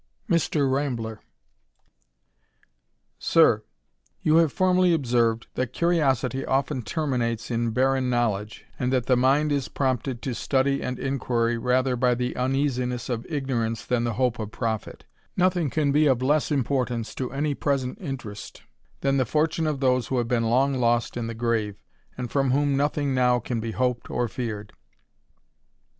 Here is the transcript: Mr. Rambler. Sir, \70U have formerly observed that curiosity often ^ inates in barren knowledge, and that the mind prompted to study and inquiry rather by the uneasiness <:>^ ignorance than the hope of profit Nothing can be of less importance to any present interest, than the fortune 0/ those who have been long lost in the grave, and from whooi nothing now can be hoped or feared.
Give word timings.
Mr. 0.27 0.67
Rambler. 0.67 1.21
Sir, 3.19 3.61
\70U 4.25 4.39
have 4.41 4.51
formerly 4.51 4.95
observed 4.95 5.45
that 5.53 5.73
curiosity 5.73 6.43
often 6.43 6.81
^ 6.81 6.83
inates 7.13 7.51
in 7.51 7.69
barren 7.69 8.09
knowledge, 8.09 8.65
and 8.79 8.91
that 8.91 9.05
the 9.05 9.15
mind 9.15 9.51
prompted 9.75 10.23
to 10.23 10.33
study 10.33 10.81
and 10.81 10.97
inquiry 10.97 11.55
rather 11.55 11.95
by 11.95 12.15
the 12.15 12.35
uneasiness 12.35 13.09
<:>^ 13.09 13.25
ignorance 13.29 13.85
than 13.85 14.03
the 14.03 14.13
hope 14.15 14.39
of 14.39 14.49
profit 14.51 15.05
Nothing 15.37 15.69
can 15.69 15.91
be 15.91 16.07
of 16.07 16.23
less 16.23 16.49
importance 16.51 17.13
to 17.13 17.31
any 17.31 17.53
present 17.53 17.99
interest, 18.01 18.63
than 19.01 19.17
the 19.17 19.23
fortune 19.27 19.65
0/ 19.65 19.79
those 19.79 20.07
who 20.07 20.17
have 20.17 20.27
been 20.27 20.49
long 20.49 20.73
lost 20.73 21.15
in 21.15 21.27
the 21.27 21.35
grave, 21.35 21.83
and 22.17 22.31
from 22.31 22.51
whooi 22.53 22.65
nothing 22.69 23.13
now 23.13 23.37
can 23.37 23.59
be 23.59 23.69
hoped 23.73 24.09
or 24.09 24.27
feared. 24.27 24.73